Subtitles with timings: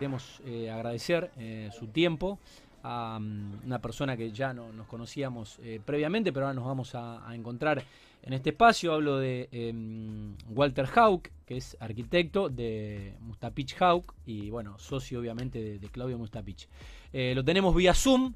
[0.00, 2.38] Queremos eh, agradecer eh, su tiempo
[2.82, 6.94] a um, una persona que ya no, nos conocíamos eh, previamente, pero ahora nos vamos
[6.94, 7.84] a, a, encontrar
[8.22, 8.94] en este espacio.
[8.94, 15.62] Hablo de em, Walter Hauk, que es arquitecto de Mustapich Hauk y bueno, socio obviamente
[15.62, 16.66] de, de Claudio Mustapich.
[17.12, 18.32] lo tenemos vía Zoom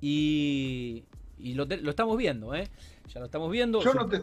[0.00, 1.04] y,
[1.36, 2.70] y lo, te, lo, estamos viendo, ¿eh?
[3.12, 3.82] Ya lo estamos viendo.
[3.82, 4.22] Yo no te,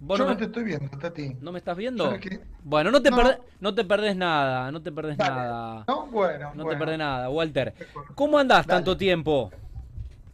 [0.00, 1.36] yo no, me, te estoy viendo, Tati.
[1.40, 2.16] ¿No me estás viendo?
[2.62, 3.10] Bueno, no te,
[3.60, 3.74] no.
[3.74, 5.34] Te perdés nada, no te perdés Dale.
[5.34, 5.84] nada.
[5.88, 6.50] No, bueno.
[6.54, 6.70] No bueno.
[6.70, 7.74] te perdés nada, Walter.
[8.14, 8.78] ¿Cómo andás Dale.
[8.78, 9.50] tanto tiempo?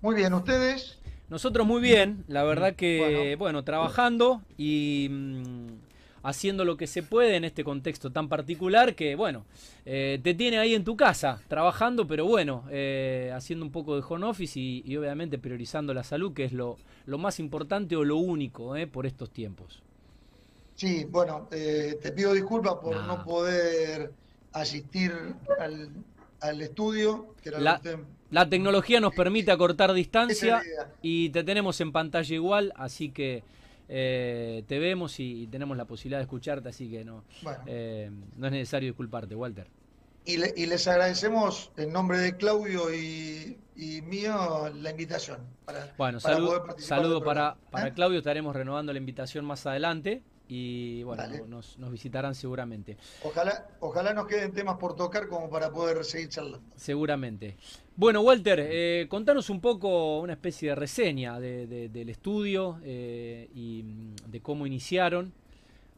[0.00, 0.98] Muy bien, ¿ustedes?
[1.30, 5.84] Nosotros muy bien, la verdad que, bueno, bueno trabajando y mmm,
[6.24, 9.45] haciendo lo que se puede en este contexto tan particular que, bueno,
[9.84, 14.02] eh, te tiene ahí en tu casa, trabajando, pero bueno, eh, haciendo un poco de
[14.09, 18.05] home office y, y, obviamente priorizando la salud, que es lo, lo más importante o
[18.05, 19.83] lo único eh, por estos tiempos.
[20.74, 24.11] Sí, bueno, eh, te pido disculpas por no, no poder
[24.52, 25.12] asistir
[25.61, 25.91] al,
[26.41, 27.34] al, estudio.
[27.42, 27.98] Que era la, usted...
[28.30, 30.62] la, tecnología nos permite acortar distancia
[31.02, 33.45] y te tenemos en pantalla igual, así que
[33.88, 37.64] eh, te vemos y tenemos la posibilidad de escucharte, así que no, bueno.
[37.66, 39.68] eh, no es necesario disculparte, Walter.
[40.27, 45.40] Y, le, y, les agradecemos en nombre de Claudio y, y mío la invitación.
[45.66, 47.92] Para, bueno, para salud, saludo para, para ¿Eh?
[47.92, 52.98] Claudio, estaremos renovando la invitación más adelante y bueno, nos, nos, visitarán seguramente.
[53.23, 56.61] Ojalá, ojalá nos queden temas por tocar como para poder seguir charlando.
[56.77, 57.56] Seguramente.
[57.97, 63.48] Bueno, Walter, eh, contanos un poco una especie de reseña de, de, del estudio eh,
[63.55, 63.84] y
[64.27, 65.33] de cómo iniciaron,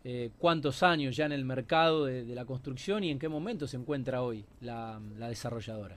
[0.05, 3.67] eh, cuántos años ya en el mercado de, de, la construcción y en qué momento
[3.67, 5.97] se encuentra hoy la, la desarrolladora.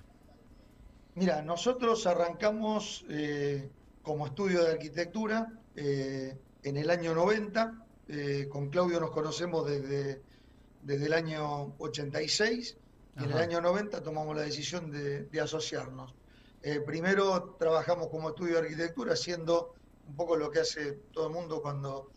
[1.13, 3.05] Mira, nosotros arrancamos
[4.01, 10.21] como estudio de arquitectura en el año 90 eh, con Claudio nos conocemos desde,
[10.81, 12.77] desde el año 86
[13.17, 16.13] y en el año 90 tomamos la decisión de, de asociarnos.
[16.61, 19.73] Eh, primero trabajamos como estudio de arquitectura haciendo
[20.07, 22.11] un poco lo que hace todo el mundo cuando,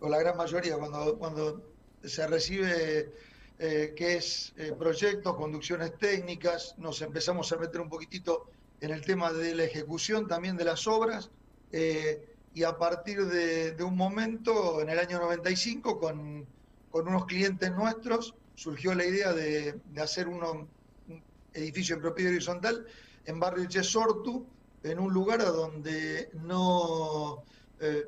[0.00, 1.62] o la gran mayoría, cuando, cuando
[2.04, 3.12] se recibe
[3.58, 8.50] eh, que es proyectos, conducciones técnicas, nos empezamos a meter un poquitito
[8.80, 11.30] en el tema de la ejecución también de las obras.
[11.72, 16.46] Eh, y a partir de, de, un momento, en el año 95, con,
[16.90, 20.68] con unos clientes nuestros, surgió la idea de, de hacer uno,
[21.08, 21.22] un
[21.54, 22.86] edificio en propiedad horizontal
[23.24, 24.46] en barrio Chesortu,
[24.82, 27.44] en un lugar donde no
[27.80, 28.06] eh,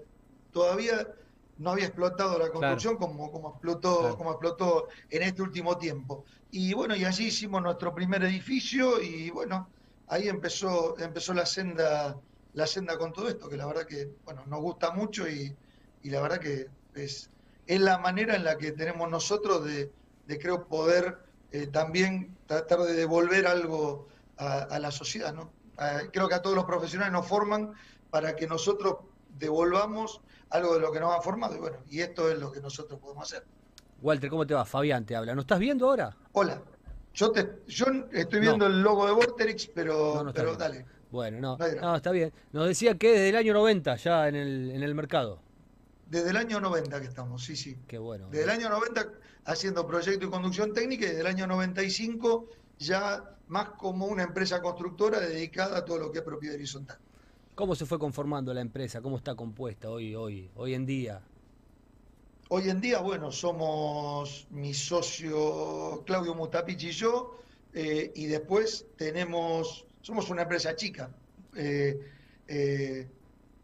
[0.53, 1.07] todavía
[1.59, 3.13] no había explotado la construcción claro.
[3.13, 4.17] como, como, explotó, claro.
[4.17, 6.25] como explotó en este último tiempo.
[6.51, 9.69] Y bueno, y allí hicimos nuestro primer edificio y bueno,
[10.09, 12.17] ahí empezó, empezó la senda
[12.55, 15.55] la senda con todo esto, que la verdad que bueno, nos gusta mucho y,
[16.03, 17.31] y la verdad que es,
[17.67, 19.91] es, la manera en la que tenemos nosotros de,
[20.27, 21.19] de creo, poder
[21.51, 25.33] eh, también tratar de devolver algo a, a la sociedad.
[25.33, 25.51] ¿no?
[25.77, 27.73] A, creo que a todos los profesionales nos forman
[28.11, 28.97] para que nosotros
[29.39, 30.21] devolvamos
[30.51, 33.01] algo de lo que nos ha formado y bueno, y esto es lo que nosotros
[33.01, 33.47] podemos hacer.
[34.03, 34.65] Walter, ¿cómo te va?
[34.65, 35.35] Fabián te habla.
[35.35, 36.15] ¿No estás viendo ahora?
[36.33, 36.61] Hola.
[37.15, 38.75] Yo, te, yo estoy viendo no.
[38.75, 40.87] el logo de Vorterix, pero, no, no pero dale.
[41.13, 42.33] Bueno, no, no, está bien.
[42.53, 45.41] Nos decía que desde el año 90 ya en el, en el mercado.
[46.09, 47.77] Desde el año 90 que estamos, sí, sí.
[47.87, 48.29] Qué bueno.
[48.31, 49.13] Desde el año 90
[49.45, 54.63] haciendo proyecto y conducción técnica y desde el año 95 ya más como una empresa
[54.63, 56.97] constructora dedicada a todo lo que es propiedad horizontal.
[57.55, 59.03] ¿Cómo se fue conformando la empresa?
[59.03, 61.21] ¿Cómo está compuesta hoy, hoy, hoy en día?
[62.49, 67.39] Hoy en día, bueno, somos mi socio Claudio Mutapich y yo,
[67.75, 71.11] eh, y después tenemos somos una empresa chica.
[71.57, 71.99] Eh,
[72.49, 73.09] eh,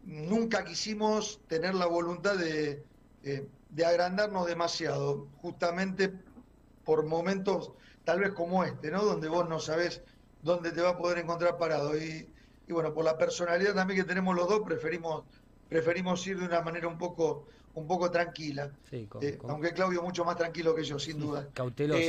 [0.03, 2.83] nunca quisimos tener la voluntad de,
[3.23, 6.11] eh, de, agrandarnos demasiado, justamente
[6.83, 7.71] por momentos
[8.05, 9.03] tal vez como este, ¿no?
[9.03, 10.01] Donde vos no sabés
[10.41, 11.95] dónde te va a poder encontrar parado.
[11.97, 12.27] Y,
[12.67, 15.25] y bueno, por la personalidad también que tenemos los dos, preferimos,
[15.67, 18.71] preferimos ir de una manera un poco, un poco tranquila.
[18.89, 19.51] Sí, con, con...
[19.51, 21.49] Aunque Claudio mucho más tranquilo que yo, sin duda.
[21.53, 21.99] Cauteloso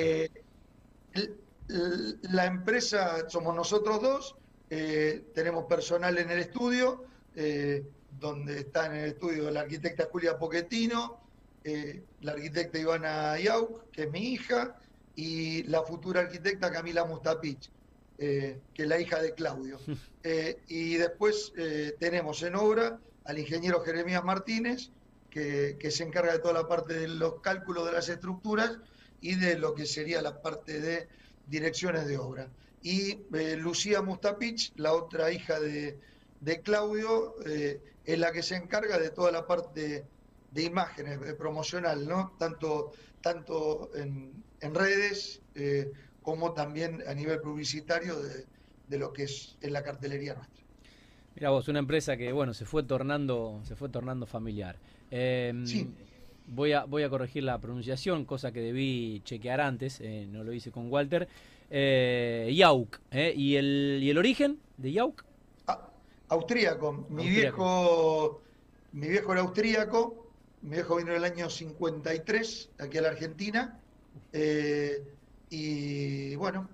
[2.22, 4.36] la empresa somos nosotros dos,
[4.70, 7.84] eh, tenemos personal en el estudio, eh,
[8.18, 11.20] donde está en el estudio la arquitecta Julia Poquetino,
[11.64, 14.76] eh, la arquitecta Ivana Yau, que es mi hija,
[15.16, 17.70] y la futura arquitecta Camila Mustapich,
[18.16, 19.78] que es la hija de Claudio.
[20.68, 21.52] y después
[21.98, 24.90] tenemos en obra al ingeniero Jeremías Martínez,
[25.30, 28.78] que, que se encarga de toda la parte de los cálculos de las estructuras
[29.20, 31.08] y de lo que sería la parte de
[31.50, 32.48] direcciones de obra.
[32.82, 35.98] Y eh, Lucía Mustapich, la otra hija de,
[36.40, 40.04] de Claudio, eh, es la que se encarga de toda la parte
[40.52, 42.32] de imágenes, de promocional, ¿no?
[42.38, 45.92] Tanto, tanto en, en redes eh,
[46.22, 50.64] como también a nivel publicitario de, lo que es en la cartelería nuestra.
[51.36, 54.76] Mira vos, una empresa que bueno se fue tornando, se fue tornando familiar.
[55.10, 55.88] Sí.
[56.50, 60.52] Voy a, voy a corregir la pronunciación, cosa que debí chequear antes, eh, no lo
[60.52, 61.28] hice con Walter.
[61.70, 65.24] Eh, Yauk, eh, ¿Y, el, ¿y el origen de Yauk?
[65.68, 65.88] Ah,
[66.28, 67.06] austríaco.
[67.08, 68.42] Mi viejo
[68.92, 70.26] mi viejo era austríaco,
[70.62, 73.78] mi viejo vino en el año 53 aquí a la Argentina.
[74.32, 75.02] Eh,
[75.50, 76.68] y bueno,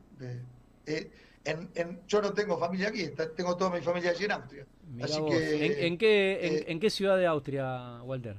[2.06, 4.66] yo no tengo familia aquí, tengo toda mi familia allí en Austria.
[5.02, 8.36] Así que, ¿En, qué, en, qué ciudad de Austria, Walter?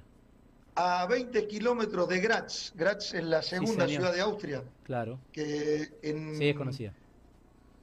[0.77, 2.71] A 20 kilómetros de Graz.
[2.75, 4.63] Graz es la segunda ciudad de Austria.
[4.83, 5.19] Claro.
[5.31, 6.94] Que en, sí, es conocida.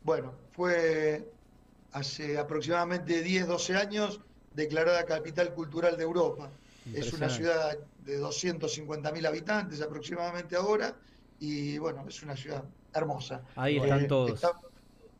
[0.05, 1.29] Bueno, fue
[1.93, 4.21] hace aproximadamente 10, 12 años
[4.55, 6.51] declarada capital cultural de Europa.
[6.95, 10.95] Es una ciudad de 250.000 habitantes aproximadamente ahora
[11.41, 12.63] y bueno, es una ciudad
[12.93, 13.43] hermosa.
[13.57, 14.41] Ahí están todos.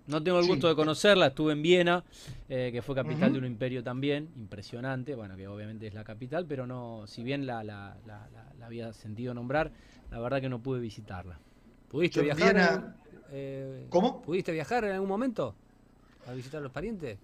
[0.07, 2.05] No tengo el gusto de conocerla, estuve en Viena,
[2.49, 6.45] eh, que fue capital de un imperio también, impresionante, bueno, que obviamente es la capital,
[6.47, 9.71] pero no, si bien la, la, la, había sentido nombrar,
[10.11, 11.39] la verdad que no pude visitarla.
[11.89, 12.97] ¿Pudiste viajar?
[13.31, 14.21] Eh, ¿Cómo?
[14.21, 15.55] ¿Pudiste viajar en algún momento
[16.29, 17.19] a visitar a los parientes?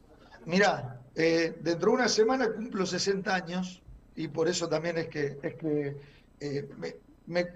[0.46, 3.82] Mirá, eh, dentro de una semana cumplo 60 años
[4.16, 5.96] y por eso también es que, es que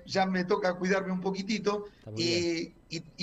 [0.06, 2.72] ya me toca cuidarme un poquitito y,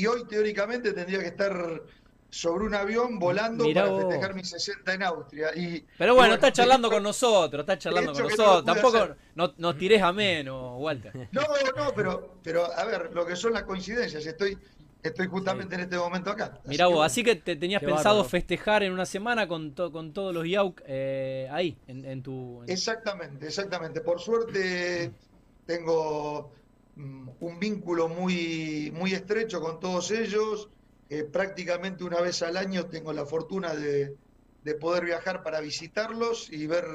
[0.05, 1.81] hoy teóricamente tendría que estar
[2.29, 5.55] sobre un avión volando para festejar mis 60 en Austria.
[5.55, 8.65] Y, Pero bueno, está charlando con nosotros, está charlando con nosotros.
[8.65, 11.11] Tampoco no, nos tires a menos, Walter.
[11.31, 11.41] No,
[11.75, 14.57] no, pero, pero a ver, lo que son las coincidencias, estoy
[15.03, 16.59] estoy justamente en este momento acá.
[16.65, 20.47] Mira vos, así que te tenías pensado festejar en una semana con, con todos los
[20.47, 22.63] Yauk eh, ahí, en, tu...
[22.67, 24.01] Exactamente, exactamente.
[24.01, 25.11] Por suerte
[25.71, 26.51] tengo
[26.95, 30.69] mm, un vínculo muy, muy estrecho con todos ellos.
[31.31, 34.15] Prácticamente una vez al año tengo la fortuna de,
[34.79, 36.85] poder viajar para visitarlos y ver,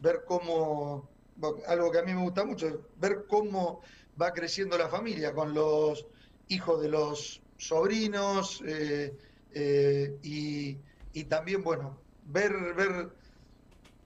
[0.00, 1.08] ver cómo,
[1.66, 3.80] algo que a mí me gusta mucho, ver cómo
[4.20, 6.06] va creciendo la familia con los
[6.48, 9.16] hijos de los sobrinos eh,
[9.54, 10.76] eh, y,
[11.14, 13.08] y, también, bueno, ver, ver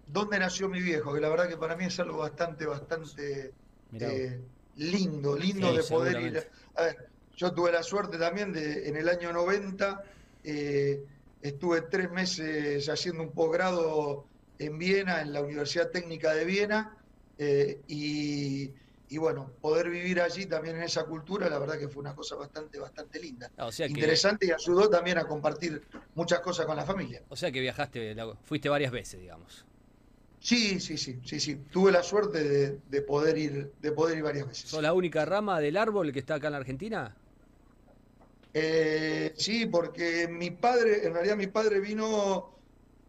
[0.06, 3.52] dónde nació mi viejo, que la verdad que para mí es algo bastante, bastante
[4.00, 4.40] eh,
[4.76, 6.48] lindo, lindo de poder ir.
[6.76, 10.04] A ver, yo tuve la suerte también de, en el año 90,
[10.44, 11.04] eh,
[11.40, 14.26] estuve tres meses haciendo un posgrado
[14.58, 16.96] en Viena, en la Universidad Técnica de Viena,
[17.38, 18.70] eh, y,
[19.18, 22.78] bueno, poder vivir allí también en esa cultura, la verdad que fue una cosa bastante,
[22.78, 23.50] bastante linda.
[23.58, 25.82] Ah, Interesante y ayudó también a compartir
[26.14, 27.22] muchas cosas con la familia.
[27.28, 29.66] O sea que viajaste, fuiste varias veces, digamos.
[30.42, 31.54] Sí, sí, sí, sí, sí.
[31.70, 34.70] Tuve la suerte de, poder ir, de poder ir varias veces.
[34.70, 37.16] ¿Sos la única rama del árbol que está acá en la Argentina?
[38.52, 42.50] Eh, sí, porque mi padre, en realidad mi padre vino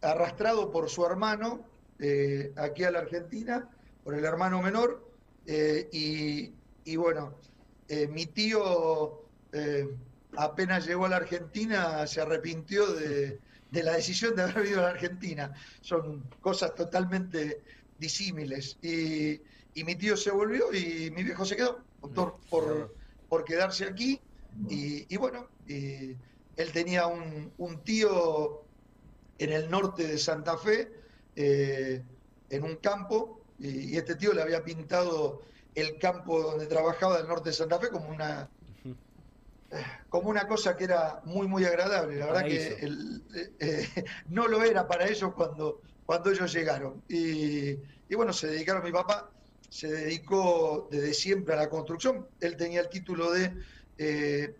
[0.00, 1.66] arrastrado por su hermano
[1.98, 3.68] eh, aquí a la Argentina,
[4.04, 5.04] por el hermano menor,
[5.44, 6.52] eh, y,
[6.84, 7.34] y, bueno,
[8.10, 9.22] mi tío
[10.36, 14.86] apenas llegó a la Argentina se arrepintió de de la decisión de haber vivido en
[14.86, 15.52] Argentina.
[15.80, 17.62] Son cosas totalmente
[17.98, 18.78] disímiles.
[18.82, 19.40] Y,
[19.82, 22.94] mi tío se volvió y mi viejo se quedó, doctor, por,
[23.28, 24.20] por quedarse aquí.
[24.68, 28.62] Y, bueno, él tenía un, tío
[29.38, 30.92] en el norte de Santa Fe,
[31.34, 32.02] eh,
[32.50, 35.42] en un campo, y, este tío le había pintado
[35.74, 38.48] el campo donde trabajaba del norte de Santa Fe como una
[40.08, 42.16] como una cosa que era muy, muy agradable.
[42.16, 47.02] La verdad que eh, eh, no lo era para ellos cuando, cuando ellos llegaron.
[47.08, 47.74] Y,
[48.14, 49.28] bueno, se dedicaron, mi papá
[49.68, 52.28] se dedicó desde siempre a la construcción.
[52.40, 53.54] Él tenía el título de
[53.98, 54.54] eh,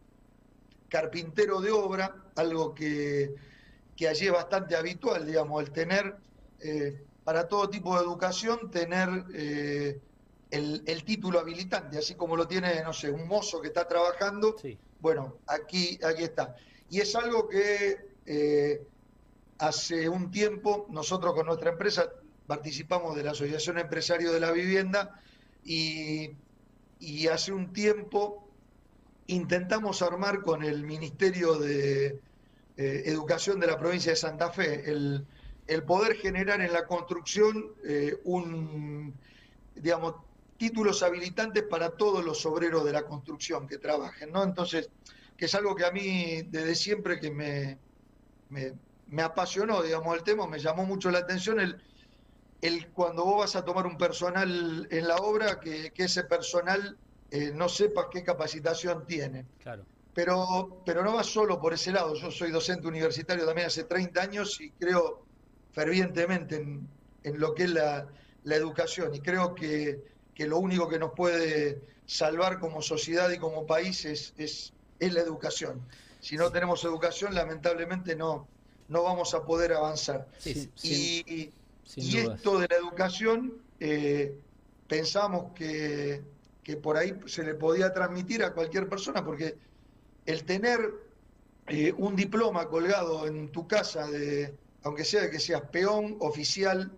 [0.89, 3.33] carpintero de obra, algo que,
[3.97, 6.17] que, allí es bastante habitual, digamos, el tener,
[7.23, 9.09] para todo tipo de educación, tener...
[10.51, 14.55] El, el, título habilitante, así como lo tiene, no sé, un mozo que está trabajando,
[14.57, 14.79] sí.
[15.05, 16.57] Bueno, aquí, aquí está.
[16.89, 18.87] Y es algo que eh,
[19.59, 22.09] hace un tiempo nosotros con nuestra empresa
[22.47, 25.21] participamos de la Asociación Empresario de la Vivienda
[25.63, 26.39] y,
[27.31, 28.49] hace un tiempo
[29.27, 32.19] intentamos armar con el Ministerio de
[32.79, 35.27] eh, Educación de la provincia de Santa Fe el,
[35.87, 39.13] poder generar en la construcción eh, un,
[39.75, 40.15] digamos,
[40.65, 44.43] títulos habilitantes para todos los obreros de la construcción que trabajen, ¿no?
[44.43, 44.89] Entonces,
[45.37, 47.77] que es algo que a mí desde siempre que me,
[48.49, 51.83] me, apasionó, digamos, el tema, me llamó mucho la atención el,
[52.63, 56.97] el cuando vos vas a tomar un personal en la obra, que, ese personal
[57.31, 59.45] eh, no sepas qué capacitación tiene.
[59.63, 59.85] Claro.
[60.15, 62.15] pero, pero no va solo por ese lado.
[62.15, 65.27] Yo soy docente universitario también hace 30 años y creo
[65.73, 66.89] fervientemente en,
[67.23, 68.09] en lo que es la,
[68.45, 73.39] la educación y creo que, que, lo único que nos puede salvar como sociedad y
[73.39, 75.81] como país es, es, es la educación.
[76.21, 78.47] Si no tenemos educación, lamentablemente no,
[78.89, 80.29] no vamos a poder avanzar.
[80.39, 81.51] Sí, y,
[81.85, 84.35] sin y esto de la educación, eh,
[84.89, 86.23] pensamos que,
[86.63, 89.57] que por ahí se le podía transmitir a cualquier persona, porque
[90.27, 90.81] el tener
[91.67, 96.91] eh, un diploma colgado en tu casa, de, aunque sea que seas peón, oficial,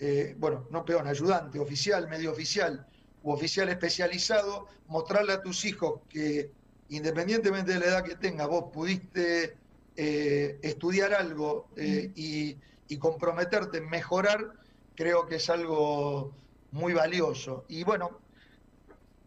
[0.00, 2.86] eh, bueno, no peón, ayudante, oficial, medio oficial
[3.22, 6.50] u oficial especializado, mostrarle a tus hijos que
[6.88, 9.56] independientemente de la edad que tengas, vos pudiste
[9.96, 12.56] eh, estudiar algo eh, y,
[12.88, 14.54] y comprometerte en mejorar,
[14.96, 16.32] creo que es algo
[16.72, 17.64] muy valioso.
[17.68, 18.18] Y bueno,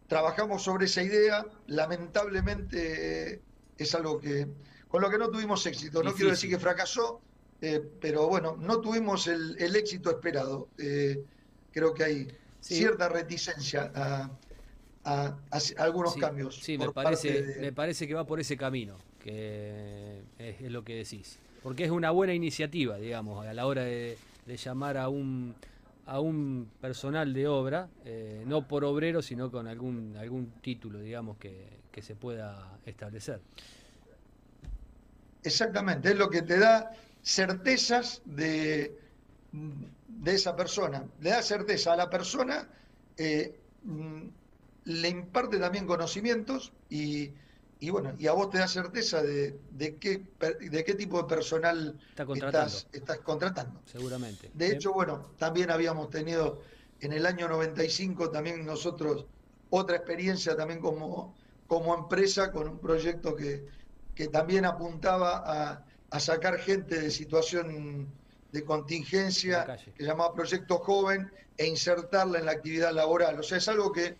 [0.08, 3.40] trabajamos sobre esa idea, lamentablemente
[3.78, 4.48] es algo que
[4.88, 6.02] con lo que no tuvimos éxito.
[6.02, 7.20] No quiero decir que fracasó,
[7.64, 10.68] eh, pero bueno, no tuvimos el, el éxito esperado.
[10.78, 11.24] Eh,
[11.72, 12.28] creo que hay
[12.60, 12.76] Sí.
[12.76, 14.30] cierta reticencia a,
[15.78, 16.56] algunos Sí, cambios.
[16.56, 20.84] Sí, me parece, de- me parece que va por ese camino, que es, es lo
[20.84, 21.38] que decís.
[21.62, 25.54] Porque es una buena iniciativa, digamos, a la hora de, de llamar a un
[26.06, 31.38] a un personal de obra, eh, no por obrero, sino con algún algún título, digamos,
[31.38, 33.40] que, que se pueda establecer.
[35.42, 36.90] Exactamente, es lo que te da
[37.24, 39.00] certezas de,
[39.52, 41.10] de esa persona.
[41.20, 42.68] Le da certeza a la persona,
[43.16, 44.28] eh, mm,
[44.84, 47.32] le imparte también conocimientos y,
[47.80, 50.26] y bueno, y a vos te da certeza de, de qué,
[50.60, 53.82] de qué tipo de personal Está contratando, estás, estás contratando.
[53.86, 54.50] seguramente.
[54.52, 56.62] De hecho, bueno, también habíamos tenido
[57.00, 59.26] en el año 95 también nosotros
[59.70, 61.34] otra experiencia también como,
[61.66, 63.66] como empresa con un proyecto que,
[64.14, 68.06] que también apuntaba a, a sacar gente de situación
[68.52, 69.66] de En contingencia,
[69.96, 71.28] que llamaba Proyecto Joven,
[71.58, 73.38] e insertarla en la actividad laboral.
[73.40, 74.16] O sea, es algo que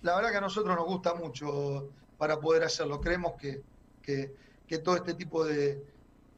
[0.00, 3.00] la verdad que a nosotros nos gusta mucho para poder hacerlo.
[3.02, 3.60] Creemos que,
[4.02, 4.32] que,
[4.66, 5.84] que todo este tipo de,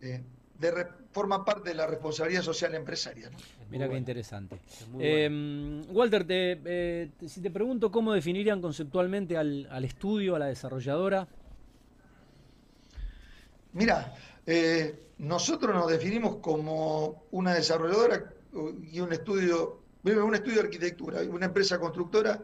[0.00, 0.24] de,
[0.58, 3.30] de forma parte de la responsabilidad social empresarial.
[3.30, 3.38] ¿no?
[3.70, 4.60] Mira qué bueno, interesante.
[4.98, 5.92] Eh, bueno.
[5.92, 10.46] Walter, te, eh, te- si te pregunto cómo definirían conceptualmente al, al estudio, a la
[10.46, 11.28] desarrolladora.
[13.72, 14.12] Mira,
[14.50, 18.32] eh, nosotros nos definimos como una desarrolladora
[18.90, 22.42] y un estudio, un estudio de arquitectura, una empresa constructora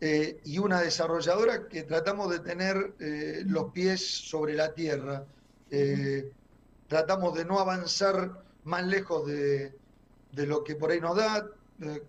[0.00, 5.24] eh, y una desarrolladora que tratamos de tener eh, los pies sobre la tierra.
[6.86, 9.74] Tratamos de no avanzar más lejos de,
[10.30, 11.48] de lo que por ahí nos da,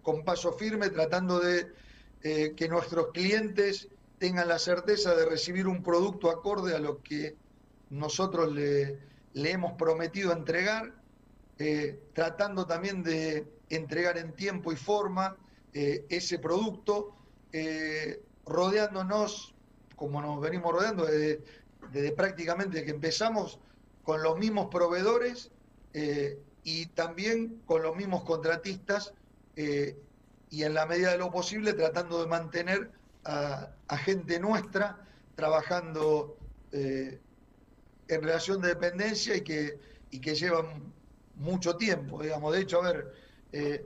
[0.04, 1.72] con paso firme, tratando de
[2.22, 3.88] que nuestros clientes
[4.20, 7.36] tengan la certeza de recibir un producto acorde a lo que
[7.90, 9.00] nosotros le,
[9.36, 10.94] le hemos prometido entregar,
[11.60, 15.36] eh, tratando también de entregar en tiempo y forma
[15.74, 17.14] eh, ese producto,
[17.52, 19.54] eh, rodeándonos,
[19.98, 23.60] como nos venimos rodeando desde, prácticamente que empezamos,
[24.04, 25.52] con los mismos proveedores
[26.64, 29.14] y también con los mismos contratistas
[29.56, 32.92] y en la medida de lo posible tratando de mantener
[33.24, 35.00] a, gente nuestra
[35.36, 36.38] trabajando
[38.08, 40.94] en relación de dependencia y que, y que llevan
[41.34, 42.54] mucho tiempo, digamos.
[42.54, 43.14] De hecho, a ver,
[43.52, 43.86] eh,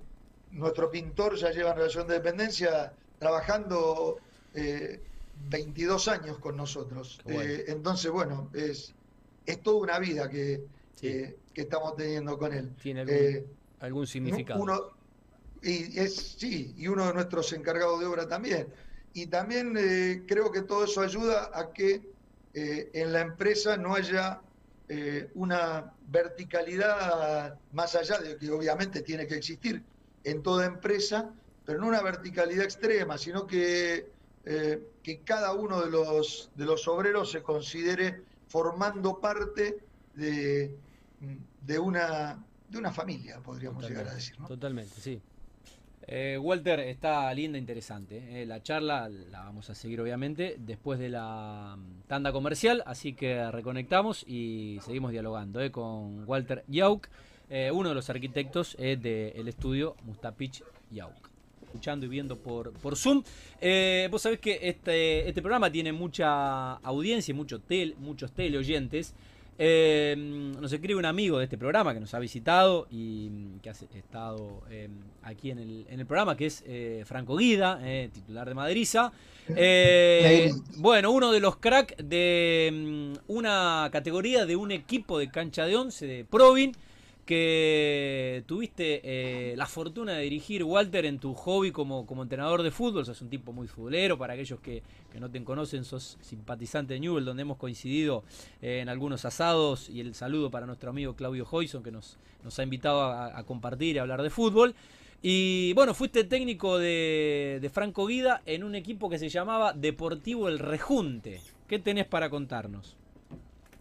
[0.52, 4.20] nuestro pintor ya lleva en relación de dependencia trabajando
[4.54, 5.02] eh,
[5.34, 7.20] 22 años con nosotros.
[7.24, 7.42] Bueno.
[7.42, 8.96] Eh, entonces, bueno, es,
[9.46, 10.64] es toda una vida que,
[10.96, 11.08] Sí.
[11.08, 12.74] que- estamos teniendo con él.
[12.82, 13.46] Tiene algún, Eh,
[13.80, 14.62] algún significado.
[14.62, 14.80] uno,
[15.62, 18.74] y es, sí, y uno de nuestros encargados de obra también.
[19.12, 22.02] Y también eh, creo que todo eso ayuda a que
[22.54, 24.42] eh, en la empresa no haya
[24.88, 29.84] eh, una verticalidad más allá de que obviamente tiene que existir
[30.24, 31.32] en toda empresa,
[31.66, 34.12] pero no una verticalidad extrema, sino que,
[34.46, 39.78] eh, que cada uno de los, de los obreros se considere formando parte
[40.16, 40.76] de,
[41.62, 44.40] de, una, de una familia, podríamos llegar a decir.
[44.40, 44.48] ¿no?
[44.48, 45.22] Totalmente, sí.
[46.12, 48.42] Eh, Walter, está linda, interesante.
[48.42, 53.14] eh, la charla la vamos a seguir obviamente después de la mm, tanda comercial, así
[53.14, 57.08] que reconectamos y seguimos dialogando eh, con Walter Yauk,
[57.74, 61.30] uno de los arquitectos del estudio Mustapich Yauk.
[61.64, 63.24] Escuchando y viendo por, por Zoom.
[64.12, 67.62] Vos sabés que este, este programa tiene mucha audiencia y mucho
[68.00, 69.16] muchos teleoyentes.
[69.62, 73.70] Eh, nos escribe un amigo de este programa que nos ha visitado y mm, que
[73.70, 74.88] ha estado eh,
[75.22, 79.12] aquí en el, en el, programa, que es eh, Franco Guida, eh, titular de Madriza.
[79.56, 85.66] Eh, bueno, uno de los cracks de mm, una categoría de un equipo de cancha
[85.66, 86.72] de once de Provin
[87.30, 92.72] que tuviste eh, la fortuna de dirigir, Walter, en tu hobby como, como entrenador de
[92.72, 93.06] fútbol.
[93.06, 94.18] Sos un tipo muy futbolero.
[94.18, 94.82] Para aquellos que,
[95.12, 98.24] que no te conocen, sos simpatizante de Newell, donde hemos coincidido
[98.64, 99.92] eh, en algunos asados.
[99.92, 103.98] Y el saludo para nuestro amigo Claudio Hoyson, que nos, nos ha invitado a, compartir
[103.98, 104.74] y hablar de fútbol.
[105.22, 110.48] Y bueno, fuiste técnico de, de, Franco Guida en un equipo que se llamaba Deportivo
[110.48, 111.42] El Rejunte.
[111.68, 112.98] ¿Qué tenés para contarnos?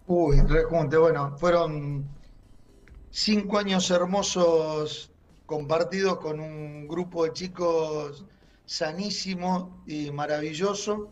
[0.07, 2.17] Uy, Rejunte, bueno, fueron
[3.11, 5.11] cinco años hermosos
[5.47, 8.25] compartidos con un grupo de chicos
[8.67, 11.11] sanísimo y maravilloso,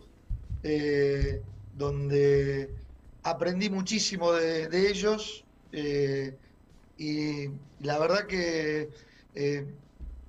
[0.63, 1.43] eh,
[1.75, 2.71] donde
[3.23, 6.37] aprendí muchísimo de, ellos eh,
[6.99, 7.49] y
[7.81, 8.91] la verdad que
[9.35, 9.67] eh,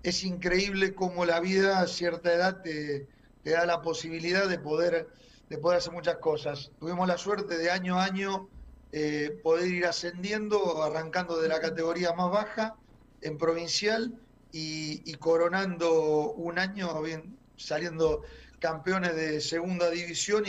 [0.04, 3.08] es increíble cómo la vida a cierta edad te,
[3.44, 5.10] te, da la posibilidad de poder,
[5.50, 6.72] de poder hacer muchas cosas.
[6.80, 8.48] Tuvimos la suerte de año a año
[8.92, 12.76] eh, poder ir ascendiendo, arrancando de la categoría más baja
[13.22, 14.20] en provincial
[14.52, 18.24] y, coronando un año bien, saliendo
[18.60, 20.46] campeones de segunda división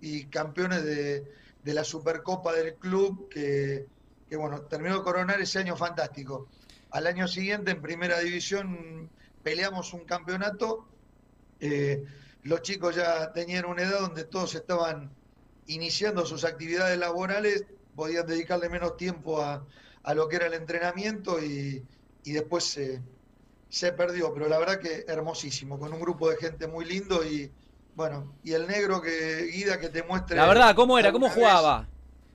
[0.00, 1.24] y, campeones de,
[1.64, 3.86] la Supercopa del club, que,
[4.28, 6.48] que, bueno, terminó de coronar ese año fantástico.
[6.90, 9.10] Al año siguiente, en primera división,
[9.42, 10.86] peleamos un campeonato.
[11.60, 12.04] Eh,
[12.42, 15.10] los chicos ya tenían una edad donde todos estaban
[15.66, 17.64] iniciando sus actividades laborales,
[17.96, 19.66] podían dedicarle menos tiempo a,
[20.02, 21.82] a lo que era el entrenamiento y,
[22.22, 23.02] y después se,
[23.68, 24.32] se, perdió.
[24.32, 27.50] Pero la verdad que hermosísimo, con un grupo de gente muy lindo y
[27.96, 30.36] bueno, y el negro que guida que te muestre.
[30.36, 31.10] La verdad, ¿cómo era?
[31.10, 31.80] ¿Cómo jugaba?
[31.80, 31.88] Vez?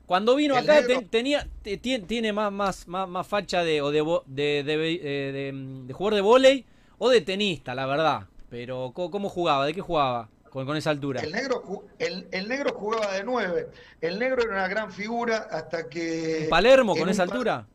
[0.08, 3.82] Cuando vino el acá negro, te, tenía te, tiene más, más, más, más facha de,
[3.82, 5.52] o de, de, de, de,
[5.86, 6.66] de jugador de volei
[6.98, 8.28] o de tenista, la verdad.
[8.50, 9.66] Pero ¿cómo jugaba?
[9.66, 10.28] ¿De qué jugaba?
[10.52, 11.22] Con, con, esa altura.
[11.22, 13.70] El negro, el, el, negro jugaba de 9.
[14.02, 16.44] El negro era una gran figura hasta que.
[16.44, 17.66] ¿En Palermo con esa altura?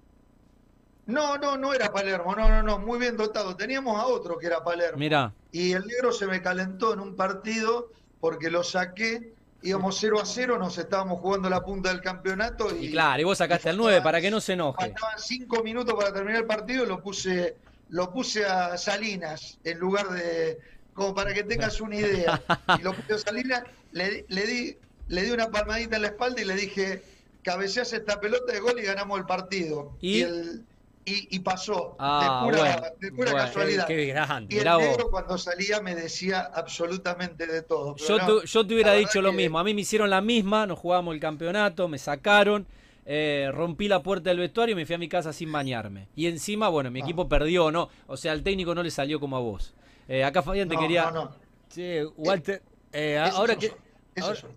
[1.07, 3.57] No, no, no era Palermo, no, no, no, muy bien dotado.
[3.57, 4.99] Teníamos a otro que era Palermo.
[4.99, 5.33] Mira.
[5.53, 10.27] Y el negro se me calentó en un partido porque lo saqué, íbamos 0 a
[10.27, 12.77] 0, nos estábamos jugando la punta del campeonato.
[12.77, 14.81] Y, y claro, y vos sacaste al 9 para que no se enoje.
[14.81, 17.57] Faltaban 5 minutos para terminar el partido y lo puse,
[17.91, 20.59] lo puse a Salinas en lugar de,
[20.97, 22.43] como para que tengas una idea.
[22.79, 24.77] Y lo puse a Salinas, le, le, di,
[25.09, 27.03] le di una palmadita en la espalda y le dije,
[27.43, 29.93] cabeceas esta pelota de gol y ganamos el partido.
[30.01, 30.65] Y, y, el,
[31.05, 33.87] y, y pasó, ah, de pura, bueno, de pura bueno, casualidad.
[33.87, 34.07] Qué,
[34.49, 37.95] y el negro cuando salía me decía absolutamente de todo.
[37.97, 40.67] Yo, no, te, yo te hubiera dicho lo mismo, a mí me hicieron la misma,
[40.67, 42.67] nos jugábamos el campeonato, me sacaron.
[43.09, 46.09] Eh, rompí la puerta del vestuario y me fui a mi casa sin bañarme.
[46.17, 47.05] Y encima, bueno, mi Ah.
[47.05, 47.89] equipo perdió, ¿no?
[48.09, 49.75] O sea, al técnico no le salió como a vos.
[50.09, 51.11] Eh, acá Fabián te no, quería.
[51.11, 51.37] No, no.
[51.69, 53.73] Sí, Walter, eh, ahora, que,
[54.21, 54.57] ahora, suerte.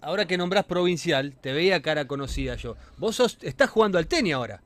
[0.00, 2.76] ahora, que nombrás provincial, te veía cara conocida yo.
[2.96, 4.62] Vos sos, estás jugando al tenis ahora.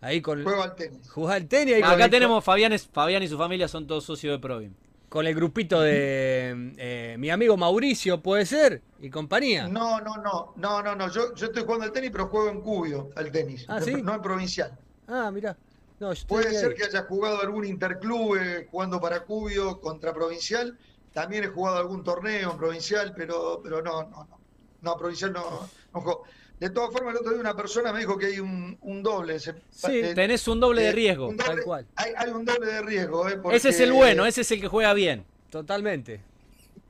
[0.00, 1.10] Ahí con Juego al tenis.
[1.10, 3.86] Jugás al tenis ahí Acá con el, tenemos Fabián, es, Fabián y su familia son
[3.86, 4.76] todos socios de Provin.
[5.08, 9.66] Con el grupito de eh, mi amigo Mauricio, puede ser, y compañía.
[9.66, 11.10] No, no, no, no, no, no.
[11.10, 14.02] Yo, yo estoy jugando al tenis, pero juego en Cubio al tenis, ¿Ah, ¿sí?
[14.02, 14.78] no en provincial.
[15.08, 15.56] Ah, mirá.
[16.00, 20.78] No, Puede ser que haya jugado algún interclub eh, jugando para Cubio contra provincial.
[21.12, 24.38] También he jugado algún torneo en provincial, pero, pero no, no, no.
[24.80, 26.24] No, provincial no, no juego.
[26.60, 29.38] De todas formas, el otro día una persona me dijo que hay un, un doble.
[29.38, 31.26] Se, sí, eh, tenés un doble eh, de riesgo.
[31.26, 31.86] Doble, tal cual.
[31.94, 33.28] Hay, hay, un doble de riesgo.
[33.28, 35.24] Eh, porque, ese es el bueno, ese es el que juega bien.
[35.50, 36.20] Totalmente.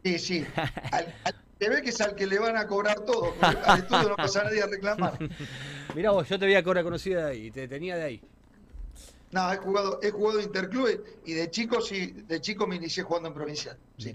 [0.04, 0.46] Sí, sí.
[0.92, 3.34] Al, al, se ve que es al que le van a cobrar todo.
[3.40, 5.18] Al estudio no pasa nadie a reclamar.
[5.94, 8.22] Mirá vos, yo te veía cobrar conocida de ahí, te tenía de ahí.
[9.30, 13.28] No, he jugado, he jugado interclubes y de chico sí, de chico me inicié jugando
[13.28, 13.76] en provincial.
[13.98, 14.12] Sí.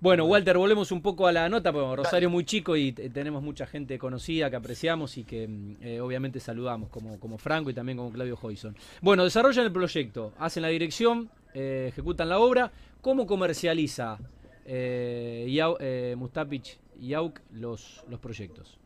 [0.00, 3.42] Bueno, Walter, volvemos un poco a la nota, porque Rosario es muy chico y tenemos
[3.42, 5.48] mucha gente conocida que apreciamos y que
[5.82, 8.76] eh, obviamente saludamos, como, como Franco y también como Claudio Hoyson.
[9.00, 12.72] Bueno, desarrollan el proyecto, hacen la dirección, eh, ejecutan la obra.
[13.00, 14.18] ¿Cómo comercializa
[14.64, 18.78] eh, Yau, eh, Mustapich y Auk los, los proyectos?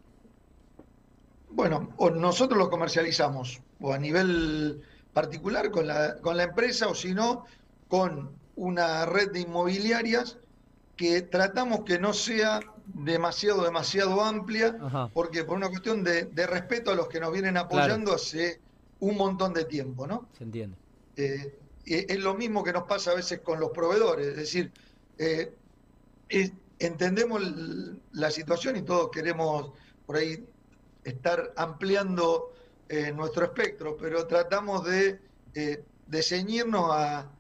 [1.51, 4.83] Bueno, o nosotros los comercializamos, o a nivel
[5.15, 7.47] particular con la, con la empresa, o si no,
[7.89, 10.37] con una red de inmobiliarias
[10.97, 15.11] que tratamos que no sea demasiado, demasiado amplia, Ajá.
[15.15, 18.17] porque por una cuestión de, de, respeto a los que nos vienen apoyando claro.
[18.17, 18.61] hace
[19.01, 20.29] un montón de tiempo, ¿no?
[20.37, 20.77] Se entiende.
[21.17, 24.73] Eh, es lo mismo que nos pasa a veces con los proveedores, es decir,
[25.19, 25.53] eh,
[26.29, 27.43] es, entendemos
[28.13, 29.73] la situación y todos queremos
[30.07, 30.45] por ahí
[31.05, 32.53] estar ampliando
[32.89, 35.21] eh, nuestro espectro, pero tratamos de,
[35.55, 37.31] eh, de ceñirnos a,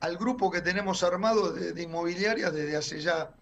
[0.00, 3.34] al grupo que tenemos armado de, de, inmobiliarias desde hace ya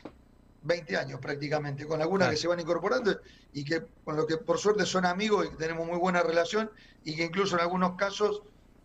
[0.62, 3.18] 20 años prácticamente, con algunas que se van incorporando
[3.52, 6.70] y que con lo que por suerte son amigos y que tenemos muy buena relación
[7.04, 8.42] y que incluso en algunos casos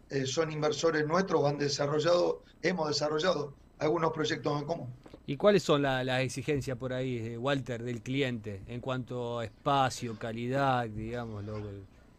[0.10, 4.94] eh, son inversores nuestros han desarrollado, hemos desarrollado algunos proyectos en común.
[5.26, 10.18] ¿Y cuáles son las la exigencias por ahí, Walter, del cliente en cuanto a espacio,
[10.18, 11.60] calidad, digamos, lo,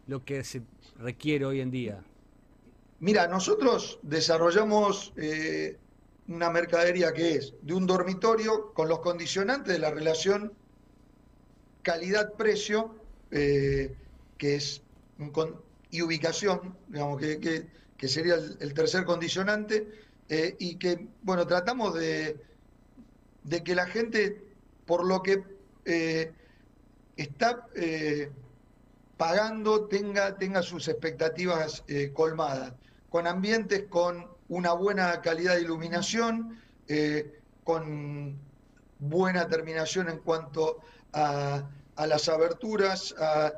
[0.07, 0.61] lo que se
[0.97, 2.03] requiere hoy en día?
[2.99, 5.77] Mira, nosotros desarrollamos eh,
[6.27, 10.53] una mercadería que es de un dormitorio con los condicionantes de la relación
[11.81, 12.95] calidad-precio,
[13.31, 13.93] eh,
[14.37, 14.81] que es
[15.33, 15.61] con,
[15.91, 19.85] y ubicación, digamos, que, que, que sería el, tercer condicionante,
[20.29, 22.37] eh, y que, bueno, tratamos de,
[23.43, 24.41] de, que la gente,
[24.85, 25.43] por lo que
[27.17, 27.67] está
[29.23, 32.73] pagando, tenga, tenga sus expectativas eh, colmadas,
[33.09, 36.59] con ambientes con una buena calidad de iluminación,
[37.63, 38.37] con
[38.99, 40.79] buena terminación en cuanto
[41.13, 43.53] a, a las aberturas, a,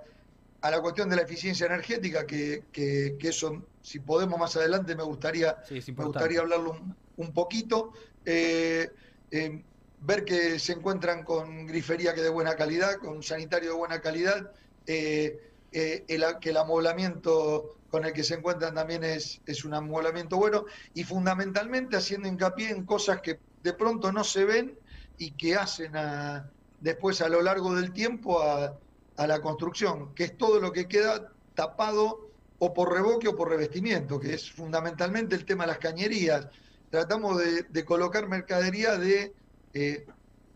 [0.62, 4.96] a, la cuestión de la eficiencia energética, que, que, que, eso, si podemos más adelante,
[4.96, 7.94] me gustaría, sí, me gustaría hablarlo un, un poquito.
[8.24, 8.90] Eh,
[9.32, 9.64] eh,
[10.02, 14.52] ver que se encuentran con grifería que de buena calidad, con sanitario de buena calidad,
[14.86, 15.40] eh,
[15.76, 20.66] el, que el amoblamiento con el que se encuentran también es, es un amoblamiento bueno
[20.94, 24.78] y fundamentalmente haciendo hincapié en cosas que de pronto no se ven
[25.18, 28.78] y que hacen a, después a lo largo del tiempo a,
[29.18, 33.50] a, la construcción, que es todo lo que queda tapado o por revoque o por
[33.50, 36.48] revestimiento, que es fundamentalmente el tema de las cañerías.
[36.90, 39.34] Tratamos de, de colocar mercadería de,
[39.74, 40.06] eh,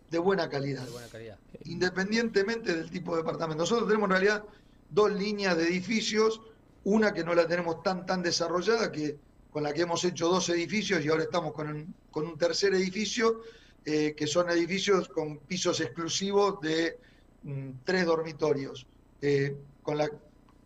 [0.09, 3.63] de, buena calidad, de buena calidad, independientemente del tipo de departamento.
[3.63, 4.43] Nosotros tenemos en realidad
[4.89, 6.41] dos líneas de edificios,
[6.83, 9.17] una que no la tenemos tan, tan desarrollada, que
[9.51, 12.73] con la que hemos hecho dos edificios y ahora estamos con un, con un tercer
[12.73, 13.41] edificio,
[13.85, 16.99] eh, que son edificios con pisos exclusivos de
[17.43, 18.85] mm, tres dormitorios,
[19.21, 20.09] eh, con, la,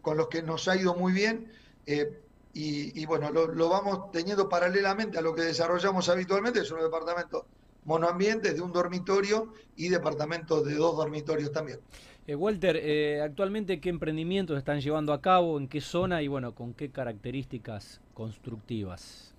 [0.01, 1.51] con los que nos ha ido muy bien.
[1.85, 2.19] Eh,
[2.53, 6.85] y, y, bueno, lo, lo, vamos teniendo paralelamente a lo que desarrollamos habitualmente, son los
[6.85, 7.45] departamentos
[7.85, 11.79] monoambientes de un dormitorio y departamentos de dos dormitorios también.
[12.25, 16.55] Eh, Walter, eh, actualmente qué emprendimientos están llevando a cabo, en qué zona y bueno,
[16.55, 19.33] con qué características constructivas.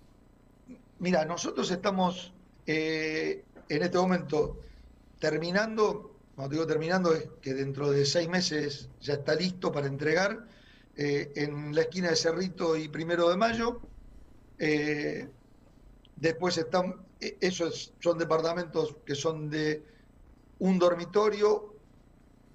[0.98, 2.34] Mira, nosotros estamos
[2.66, 4.60] eh, en este momento
[5.18, 10.46] terminando, cuando digo terminando es que dentro de seis meses ya está listo para entregar
[10.96, 13.80] en la esquina de Cerrito y Primero de Mayo.
[16.16, 19.82] Después están, esos son departamentos que son de
[20.60, 21.73] un dormitorio,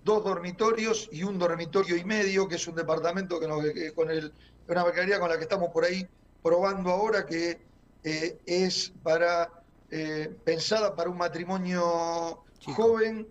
[0.10, 4.10] dos dormitorios y un dormitorio y medio, que es un departamento que nos, que con
[4.10, 4.34] el,
[4.68, 6.08] una mercadería con la que estamos por ahí
[6.42, 7.62] probando ahora, que
[8.04, 12.74] eh, es para eh, pensada para un matrimonio Chico.
[12.74, 13.28] joven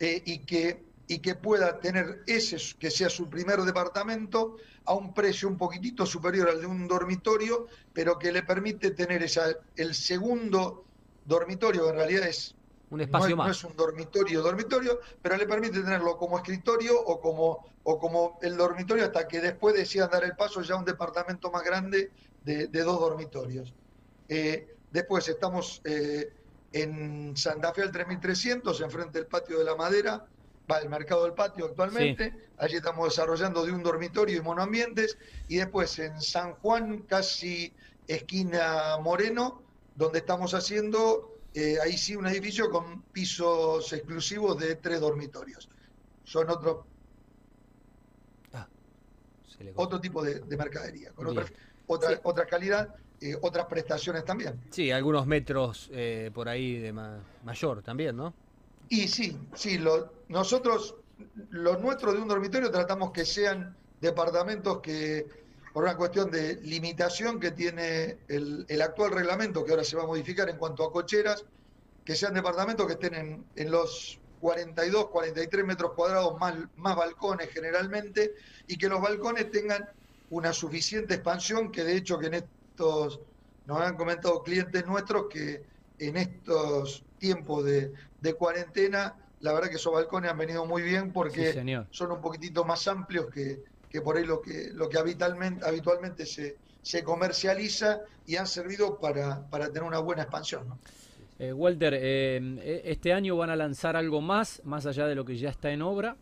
[0.00, 5.14] eh, y, que, y que pueda tener ese, que sea su primer departamento, a un
[5.14, 9.94] precio un poquitito superior al de un dormitorio, pero que le permite tener esa, el
[9.94, 10.84] segundo
[11.24, 12.54] dormitorio, que en realidad es
[12.90, 13.46] un espacio no es, más.
[13.46, 18.38] No es un dormitorio, dormitorio, pero le permite tenerlo como escritorio o como, o como
[18.42, 22.10] el dormitorio hasta que después decidan dar el paso ya a un departamento más grande
[22.44, 23.74] de, de dos dormitorios.
[24.28, 26.32] Eh, después estamos eh,
[26.72, 30.26] en Santa Fe al 3300, enfrente del patio de la madera,
[30.70, 32.46] va el mercado del patio actualmente, sí.
[32.58, 35.16] allí estamos desarrollando de un dormitorio y monoambientes,
[35.48, 37.72] y después en San Juan, casi
[38.06, 39.62] esquina Moreno,
[39.94, 45.68] donde estamos haciendo eh, ahí sí un edificio con pisos exclusivos de tres dormitorios.
[46.22, 46.86] Son otro,
[48.52, 48.68] ah,
[49.74, 51.46] otro tipo de, de mercadería, con otra,
[51.86, 52.16] otra, sí.
[52.22, 54.60] otra, calidad, eh, otras prestaciones también.
[54.70, 58.32] Sí, algunos metros eh, por ahí de ma mayor también, ¿no?
[58.88, 60.94] Y sí, sí, lo, nosotros,
[61.50, 65.26] los nuestros de un dormitorio tratamos que sean departamentos que,
[65.72, 70.04] por una cuestión de limitación que tiene el, el, actual reglamento, que ahora se va
[70.04, 71.44] a modificar en cuanto a cocheras,
[72.04, 77.50] que sean departamentos que estén en, en los 42, 43 metros cuadrados más, más balcones
[77.50, 78.34] generalmente,
[78.66, 79.88] y que los balcones tengan
[80.30, 83.20] una suficiente expansión, que de hecho que en estos,
[83.66, 85.62] nos han comentado clientes nuestros que
[85.98, 91.12] en estos tiempos de, de cuarentena, la verdad que esos balcones han venido muy bien
[91.12, 94.98] porque sí, son un poquitito más amplios que, que por ahí lo que, lo que
[94.98, 100.68] habitualmente, habitualmente se, se comercializa y han servido para, para tener una buena expansión.
[100.68, 100.78] ¿no?
[101.38, 105.36] Eh, Walter, eh, ¿este año van a lanzar algo más, más allá de lo que
[105.36, 106.16] ya está en obra?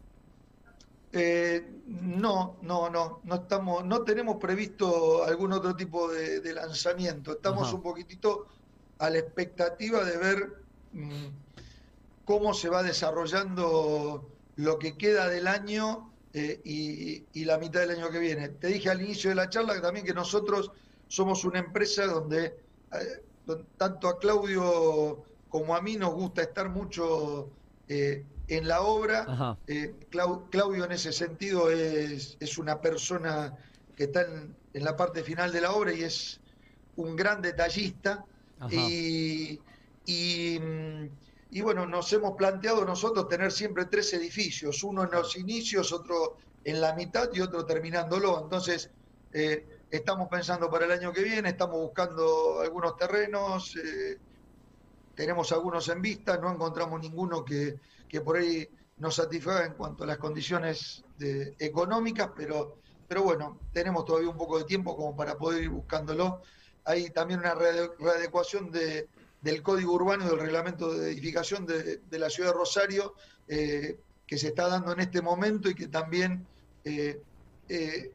[1.12, 7.32] Eh, no, no, no, no estamos, no tenemos previsto algún otro tipo de, lanzamiento.
[7.32, 8.46] Estamos un poquitito
[8.98, 10.52] a la expectativa de ver
[10.92, 11.26] mm,
[12.26, 16.60] cómo se va desarrollando lo que queda del año eh,
[17.32, 18.50] y, la mitad del año que viene.
[18.50, 20.70] Te dije al inicio de la charla también que nosotros
[21.08, 22.54] somos una empresa donde,
[22.92, 27.48] eh, tanto a Claudio como a mí nos gusta estar mucho
[27.88, 29.56] eh, en la obra.
[30.50, 33.56] Claudio en ese sentido es, es una persona
[33.96, 36.38] que está en, la parte final de la obra y es
[36.96, 38.26] un gran detallista.
[38.70, 39.58] Y,
[40.04, 41.08] y mm,
[41.50, 46.36] y bueno, nos hemos planteado nosotros tener siempre tres edificios, uno en los inicios, otro
[46.64, 48.40] en la mitad y otro terminándolo.
[48.42, 48.90] Entonces,
[49.32, 54.18] eh, estamos pensando para el año que viene, estamos buscando algunos terrenos, eh,
[55.14, 57.76] tenemos algunos en vista, no encontramos ninguno que,
[58.08, 64.04] que por ahí nos satisfaga en cuanto a las condiciones económicas, pero, pero bueno, tenemos
[64.04, 66.42] todavía un poco de tiempo como para poder ir buscándolo.
[66.84, 69.08] Hay también una readecuación de,
[69.46, 73.14] del Código Urbano y del Reglamento de Edificación de, la Ciudad de Rosario
[73.46, 76.44] eh, que se está dando en este momento y que también
[76.84, 77.20] eh,
[77.68, 78.10] eh,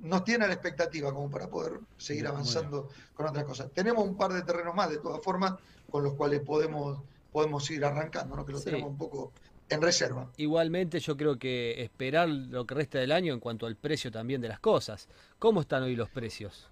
[0.00, 3.70] nos tiene a la expectativa como para poder seguir avanzando con otras cosas.
[3.74, 5.54] Tenemos un par de terrenos más, de todas formas,
[5.90, 8.46] con los cuales podemos, podemos seguir arrancando, ¿no?
[8.46, 9.32] que lo tenemos un poco
[9.68, 10.30] en reserva.
[10.38, 14.40] Igualmente yo creo que esperar lo que resta del año en cuanto al precio también
[14.40, 15.06] de las cosas.
[15.38, 16.70] ¿Cómo están hoy los precios?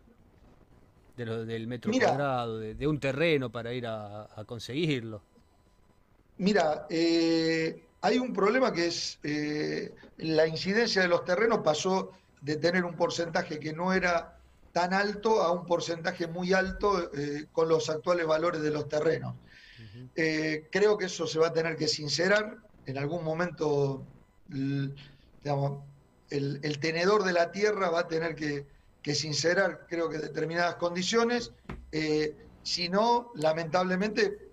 [1.16, 5.22] De del metro cuadrado, de, un terreno para ir a, conseguirlo?
[6.38, 12.56] Mira, eh, hay un problema que es eh, la incidencia de los terrenos pasó de
[12.56, 14.38] tener un porcentaje que no era
[14.72, 19.34] tan alto a un porcentaje muy alto eh, con los actuales valores de los terrenos.
[20.14, 22.58] creo que eso se va a tener que sincerar.
[22.84, 24.04] En algún momento,
[24.48, 25.82] digamos,
[26.28, 28.66] el tenedor de la tierra va a tener que,
[29.06, 31.52] que sincerar, creo que determinadas condiciones,
[31.92, 34.50] eh, si no, lamentablemente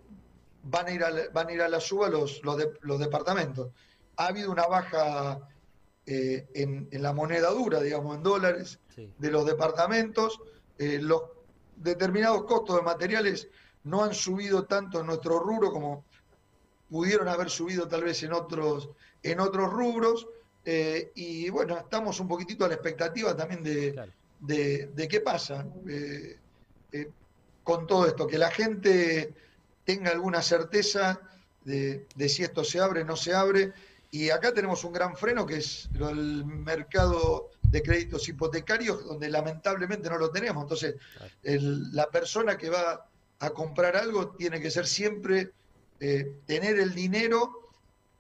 [0.62, 3.72] van a ir a la, van a, ir a la suba los, los, departamentos.
[4.16, 5.39] Ha habido una baja
[6.06, 8.80] eh, en, la moneda dura, digamos, en dólares,
[9.18, 10.39] de los departamentos.
[10.78, 11.24] Eh, los
[11.78, 13.48] determinados costos de materiales
[13.86, 16.06] no han subido tanto en nuestro rubro como
[16.92, 18.92] pudieron haber subido tal vez en otros,
[19.24, 20.28] en otros rubros.
[20.63, 26.38] y bueno, estamos un poquitito a la expectativa también de, de, qué pasa eh,
[26.91, 27.10] eh,
[27.63, 29.34] con todo esto, que la gente
[29.86, 31.19] tenga alguna certeza
[31.63, 33.73] de, si esto se abre o no se abre.
[34.12, 40.10] Y acá tenemos un gran freno que es el mercado de créditos hipotecarios, donde lamentablemente
[40.10, 40.62] no lo tenemos.
[40.62, 40.95] Entonces,
[41.41, 43.08] la persona que va
[43.39, 45.51] a comprar algo tiene que ser siempre
[45.99, 47.71] eh, tener el dinero.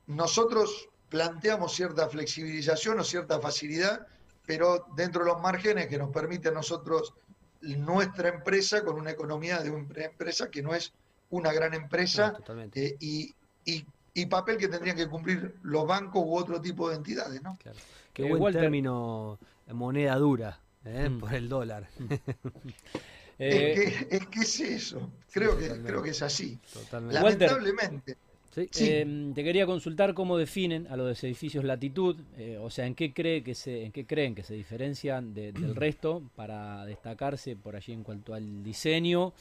[0.07, 4.07] Nosotros planteamos cierta flexibilización o cierta facilidad
[4.45, 7.13] pero dentro de los márgenes que nos permite a nosotros
[7.61, 10.93] nuestra empresa con una economía de una empresa que no es
[11.29, 12.37] una gran empresa
[12.75, 13.33] eh, y,
[13.65, 17.41] y, papel que tendrían que cumplir los bancos u otro tipo de entidades.
[17.41, 17.57] ¿no?
[17.61, 17.77] Claro.
[18.13, 19.39] Qué buen Igual término
[19.71, 21.09] moneda dura ¿eh?
[21.09, 21.19] mm.
[21.19, 21.89] por el dólar.
[23.39, 26.59] es, que, es, que, es eso, creo, que, creo que es así.
[26.91, 28.17] Lamentablemente.
[28.53, 28.69] Sí.
[28.77, 33.11] Em, te quería consultar cómo definen a los edificios latitud, eh, o sea, en qué,
[33.11, 37.93] cree que se, en qué creen que se diferencian del resto para destacarse por allí
[37.93, 39.33] en cuanto al diseño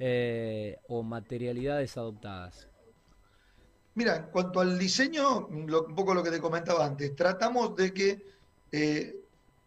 [0.00, 2.66] eh, o materialidades adoptadas.
[3.94, 8.22] Mira, en cuanto al diseño, un poco lo que te comentaba antes, tratamos de que
[8.72, 9.16] eh,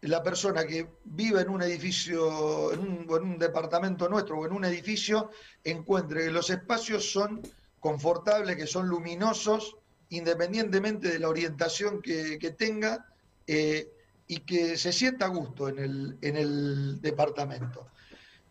[0.02, 4.52] la persona que vive en un edificio, en un, en un departamento nuestro o en
[4.52, 5.30] un edificio,
[5.64, 7.40] encuentre que los espacios son
[7.80, 9.76] confortables, que son luminosos,
[10.10, 13.06] independientemente de la orientación que, tenga,
[13.46, 13.90] eh,
[14.26, 17.88] y que se sienta a gusto en el, en el departamento.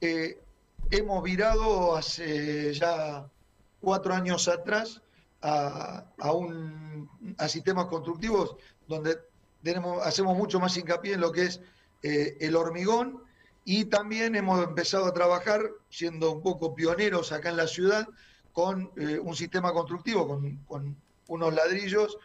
[0.02, 0.42] Eh,
[0.92, 3.30] hemos virado hace ya
[3.80, 5.02] cuatro años atrás
[5.42, 9.20] a, un, a sistemas constructivos donde
[9.63, 11.62] tenemos, hacemos mucho más hincapié en lo que es
[12.04, 13.24] eh, el hormigón
[13.63, 18.08] y también hemos empezado a trabajar, siendo un poco pioneros acá en la ciudad,
[18.60, 20.28] con eh, un sistema constructivo,
[20.67, 22.17] con, unos ladrillos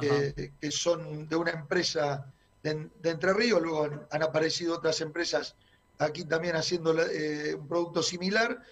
[0.00, 5.54] que, son de una empresa de, Entre Ríos, luego han, aparecido otras empresas
[5.98, 8.62] aquí también haciendo eh, un producto similar,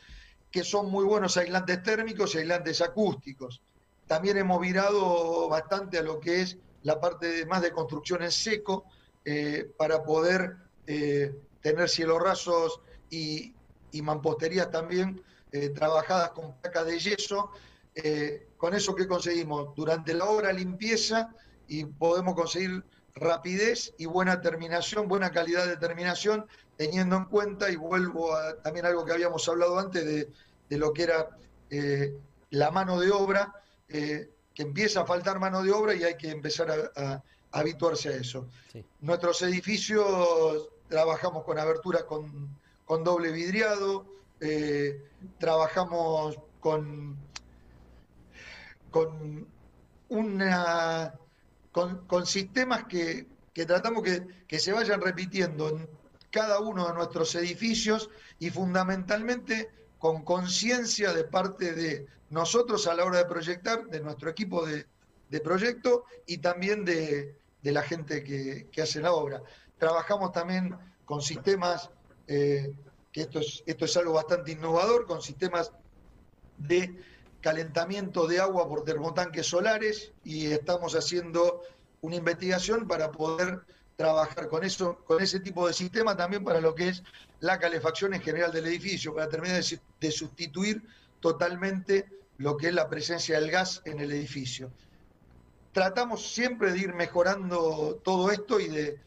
[0.51, 3.61] que son muy buenos aislantes térmicos y aislantes acústicos.
[4.07, 8.87] También hemos virado bastante a lo que es la parte más de construcción en seco,
[9.27, 10.57] eh, para poder
[11.61, 12.81] tener cielos rasos
[13.11, 13.55] y,
[13.93, 17.51] y mamposterías también eh, trabajadas con placas de yeso.
[17.95, 21.35] Eh, con eso que conseguimos durante la obra limpieza
[21.67, 22.85] y podemos conseguir
[23.15, 28.87] rapidez y buena terminación, buena calidad de terminación, teniendo en cuenta, y vuelvo a también
[28.87, 31.31] algo que habíamos hablado antes de, lo que era
[31.71, 32.15] eh,
[32.51, 33.55] la mano de obra,
[33.89, 38.13] eh, que empieza a faltar mano de obra y hay que empezar a, habituarse a
[38.13, 38.47] eso.
[39.01, 44.07] Nuestros edificios trabajamos con aberturas con, con doble vidriado,
[44.41, 45.03] eh,
[45.39, 47.17] trabajamos con,
[48.91, 49.47] con
[50.09, 51.15] una
[51.73, 55.89] con, sistemas que, tratamos que, que, se vayan repitiendo en
[56.31, 63.05] cada uno de nuestros edificios y fundamentalmente con conciencia de parte de nosotros a la
[63.05, 64.87] hora de proyectar, de nuestro equipo de,
[65.41, 69.43] proyecto y también de, la gente que, hace la obra.
[69.79, 71.91] Trabajamos también con sistemas,
[72.27, 72.73] eh,
[73.13, 75.73] que esto es, esto es algo bastante innovador, con sistemas
[76.59, 76.95] de
[77.41, 81.63] calentamiento de agua por termotanques solares y estamos haciendo
[82.03, 83.63] una investigación para poder
[83.97, 87.03] trabajar con eso, con ese tipo de sistema también para lo que es
[87.41, 89.63] la calefacción en general del edificio, para terminar
[90.01, 90.83] de, sustituir
[91.21, 94.71] totalmente lo que es la presencia del gas en el edificio.
[95.73, 98.99] Tratamos siempre de ir mejorando todo esto y de,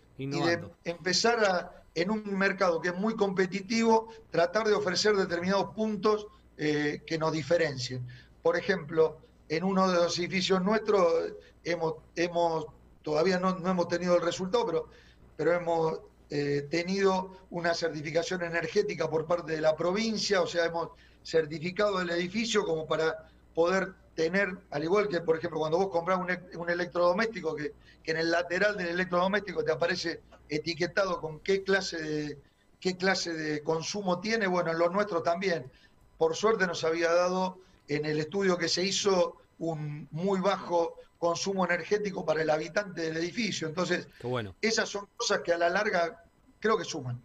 [0.83, 6.27] empezar a, en un mercado que es muy competitivo, tratar de ofrecer determinados puntos
[6.57, 8.07] eh, que nos diferencien.
[8.41, 9.17] Por ejemplo,
[9.49, 12.65] en uno de los edificios nuestros hemos, hemos
[13.03, 14.89] todavía no, hemos tenido el resultado, pero,
[15.35, 20.89] pero hemos eh, tenido una certificación energética por parte de la provincia, o sea, hemos
[21.21, 26.19] certificado el edificio como para poder tener, al igual que, por ejemplo, cuando vos compras
[26.19, 30.21] un, un electrodoméstico, que, que, en el lateral del electrodoméstico te aparece
[30.55, 32.39] etiquetado con qué clase de,
[32.79, 35.71] qué clase de consumo tiene, bueno, en lo nuestro también.
[36.17, 41.65] Por suerte nos había dado en el estudio que se hizo un muy bajo consumo
[41.65, 43.67] energético para el habitante del edificio.
[43.67, 44.55] Entonces, bueno.
[44.61, 46.23] esas son cosas que a la larga
[46.59, 47.21] creo que suman.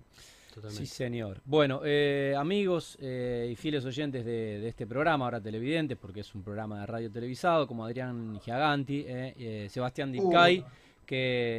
[0.71, 1.41] Sí, señor.
[1.45, 6.43] Bueno, eh, amigos eh, y fieles oyentes de, este programa, ahora televidentes, porque es un
[6.43, 10.65] programa de radio televisado, como Adrián Giaganti, eh, Sebastián Dicay,
[11.09, 11.59] que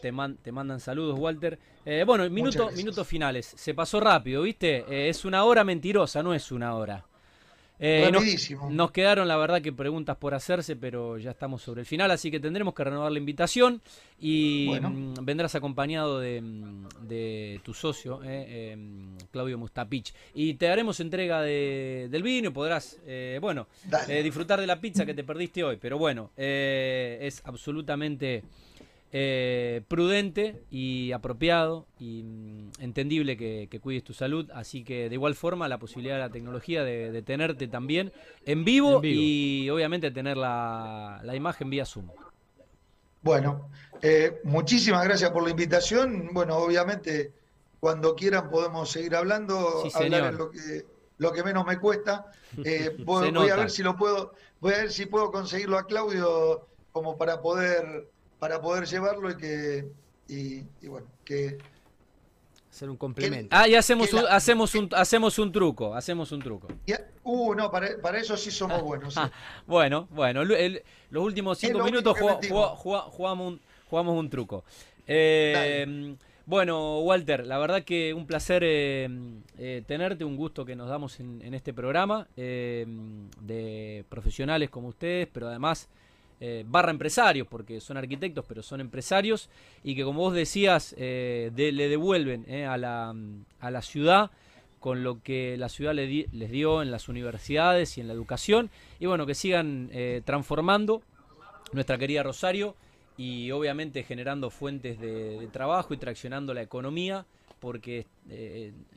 [0.00, 1.58] Te, te, mandan saludos, Walter.
[2.06, 3.52] bueno, minutos finales.
[3.56, 5.08] Se pasó rápido, ¿viste?
[5.08, 7.04] es una hora mentirosa, no es una hora.
[7.80, 8.08] Eh,
[8.70, 12.30] nos, quedaron, la verdad, que preguntas por hacerse, pero ya estamos sobre el final, así
[12.30, 13.82] que tendremos que renovar la invitación
[14.20, 20.14] y mm, vendrás acompañado de, mm, tu socio, eh, em, Claudio Mustapich.
[20.34, 23.66] Y te daremos entrega del vino y podrás, eh, bueno,
[24.22, 25.76] disfrutar de la pizza que te perdiste hoy.
[25.80, 28.44] Pero bueno, es absolutamente
[29.16, 34.50] eh, prudente y apropiado y mm, entendible que, cuides tu salud.
[34.52, 38.12] Así que de igual forma la posibilidad de la tecnología de, tenerte también
[38.44, 42.08] en vivo, y obviamente tener la, imagen vía Zoom.
[43.22, 43.70] Bueno,
[44.02, 46.30] eh, muchísimas gracias por la invitación.
[46.32, 47.30] Bueno, obviamente
[47.78, 50.86] cuando quieran podemos seguir hablando, hablar en lo que,
[51.18, 52.26] lo que menos me cuesta.
[52.64, 55.86] Eh, voy, voy a ver si lo puedo, voy a ver si puedo conseguirlo a
[55.86, 58.06] Claudio como para poder
[58.44, 59.88] para poder llevarlo y que,
[60.28, 61.56] y, bueno, que...
[62.70, 63.48] Hacer un complemento.
[63.56, 66.68] ah, y hacemos un, hacemos un hacemos un truco, hacemos un truco.
[67.22, 69.14] uh, no, para, eso sí somos buenos.
[69.66, 74.62] bueno, bueno, los últimos cinco minutos jugamos, un, jugamos un truco.
[75.06, 79.08] Eh, bueno, Walter, la verdad que un placer eh,
[79.56, 85.28] eh, tenerte, un gusto que nos damos en, en este programa de profesionales como ustedes,
[85.32, 85.88] pero además
[86.46, 89.48] eh, barra empresarios, porque son arquitectos, pero son empresarios,
[89.82, 93.14] y que como vos decías, eh, le devuelven eh, a, la,
[93.60, 94.30] a, la, ciudad
[94.78, 98.68] con lo que la ciudad les dio en las universidades y en la educación,
[99.00, 99.90] y bueno, que sigan
[100.26, 101.00] transformando
[101.72, 102.76] nuestra querida Rosario
[103.16, 107.24] y obviamente generando fuentes de, trabajo y traccionando la economía,
[107.58, 108.06] porque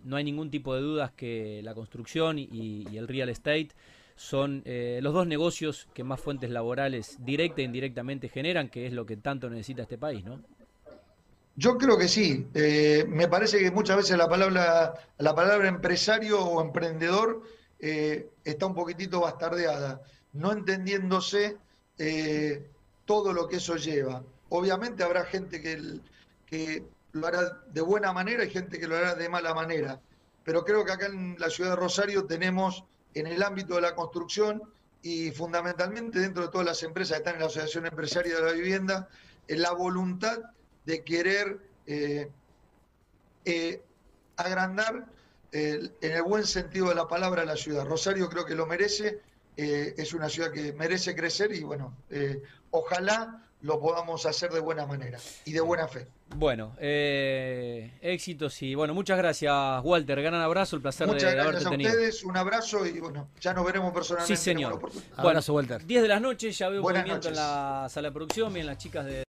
[0.04, 3.70] no hay ningún tipo de dudas que la construcción y el real estate
[4.18, 8.94] son eh, los dos negocios que más fuentes laborales directa e indirectamente generan, que es
[8.94, 10.42] lo que tanto necesita este país, ¿no?
[11.56, 12.48] Yo creo que sí.
[12.54, 17.44] Eh, me parece que muchas veces la palabra, la palabra empresario o emprendedor
[17.80, 20.02] eh, está un poquitito bastardeada,
[20.34, 21.58] no entendiéndose
[23.06, 24.24] todo lo que eso lleva.
[24.50, 26.00] Obviamente habrá gente que,
[26.46, 30.00] que lo hará de buena manera y gente que lo hará de mala manera.
[30.44, 32.84] Pero creo que acá en la ciudad de Rosario tenemos
[33.14, 34.62] en el ámbito de la construcción
[35.02, 38.52] y fundamentalmente dentro de todas las empresas que están en la Asociación Empresaria de la
[38.52, 39.10] Vivienda,
[39.48, 40.40] en la voluntad
[40.86, 42.30] de querer eh,
[43.46, 43.82] eh,
[44.36, 45.06] agrandar
[45.52, 47.86] en el buen sentido de la palabra la ciudad.
[47.86, 49.22] Rosario creo que lo merece,
[49.56, 51.96] eh, es una ciudad que merece crecer y bueno,
[52.72, 56.08] ojalá lo podamos hacer de buena manera y de buena fe.
[56.36, 59.54] Bueno, eh, éxitos y bueno, muchas gracias
[59.84, 61.90] Walter, gran abrazo, el placer Muchas de, gracias haberte a tenido.
[61.92, 64.36] ustedes, un abrazo y bueno, ya nos veremos personalmente.
[64.38, 64.72] Sí, señor.
[64.72, 65.20] en oportunidad.
[65.20, 65.86] Abrazo, Walter.
[65.86, 67.46] 10 de la noche, ya veo Buenas movimiento en noches.
[67.46, 69.27] la sala de producción, bien las chicas de...